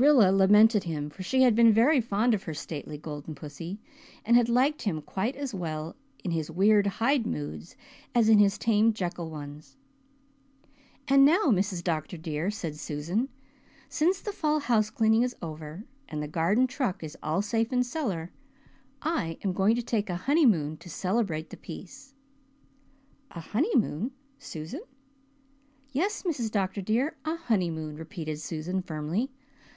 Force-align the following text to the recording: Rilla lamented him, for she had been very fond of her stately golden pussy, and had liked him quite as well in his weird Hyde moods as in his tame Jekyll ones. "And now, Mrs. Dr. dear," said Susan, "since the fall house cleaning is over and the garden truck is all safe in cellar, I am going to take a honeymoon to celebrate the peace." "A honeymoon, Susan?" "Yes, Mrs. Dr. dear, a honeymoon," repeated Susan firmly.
Rilla 0.00 0.30
lamented 0.32 0.84
him, 0.84 1.10
for 1.10 1.22
she 1.22 1.42
had 1.42 1.54
been 1.54 1.74
very 1.74 2.00
fond 2.00 2.32
of 2.32 2.44
her 2.44 2.54
stately 2.54 2.96
golden 2.96 3.34
pussy, 3.34 3.78
and 4.24 4.34
had 4.34 4.48
liked 4.48 4.80
him 4.80 5.02
quite 5.02 5.36
as 5.36 5.52
well 5.52 5.94
in 6.24 6.30
his 6.30 6.50
weird 6.50 6.86
Hyde 6.86 7.26
moods 7.26 7.76
as 8.14 8.30
in 8.30 8.38
his 8.38 8.56
tame 8.56 8.94
Jekyll 8.94 9.28
ones. 9.28 9.76
"And 11.06 11.26
now, 11.26 11.48
Mrs. 11.48 11.84
Dr. 11.84 12.16
dear," 12.16 12.50
said 12.50 12.76
Susan, 12.76 13.28
"since 13.90 14.22
the 14.22 14.32
fall 14.32 14.58
house 14.60 14.88
cleaning 14.88 15.20
is 15.20 15.36
over 15.42 15.84
and 16.08 16.22
the 16.22 16.28
garden 16.28 16.66
truck 16.66 17.04
is 17.04 17.14
all 17.22 17.42
safe 17.42 17.70
in 17.70 17.82
cellar, 17.82 18.32
I 19.02 19.36
am 19.44 19.52
going 19.52 19.76
to 19.76 19.82
take 19.82 20.08
a 20.08 20.16
honeymoon 20.16 20.78
to 20.78 20.88
celebrate 20.88 21.50
the 21.50 21.58
peace." 21.58 22.14
"A 23.32 23.40
honeymoon, 23.40 24.12
Susan?" 24.38 24.80
"Yes, 25.92 26.22
Mrs. 26.22 26.50
Dr. 26.50 26.80
dear, 26.80 27.16
a 27.26 27.36
honeymoon," 27.36 27.96
repeated 27.96 28.40
Susan 28.40 28.80
firmly. 28.80 29.30